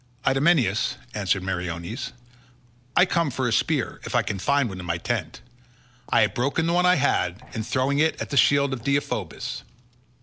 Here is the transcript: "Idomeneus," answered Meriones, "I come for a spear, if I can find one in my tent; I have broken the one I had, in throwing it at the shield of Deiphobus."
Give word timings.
"Idomeneus," 0.25 0.97
answered 1.13 1.43
Meriones, 1.43 2.11
"I 2.95 3.05
come 3.05 3.29
for 3.29 3.47
a 3.47 3.53
spear, 3.53 4.01
if 4.03 4.15
I 4.15 4.23
can 4.23 4.39
find 4.39 4.67
one 4.67 4.79
in 4.79 4.85
my 4.87 4.97
tent; 4.97 5.41
I 6.09 6.21
have 6.21 6.33
broken 6.33 6.65
the 6.65 6.73
one 6.73 6.87
I 6.87 6.95
had, 6.95 7.39
in 7.53 7.61
throwing 7.63 7.99
it 7.99 8.19
at 8.19 8.31
the 8.31 8.35
shield 8.37 8.73
of 8.73 8.83
Deiphobus." 8.83 9.61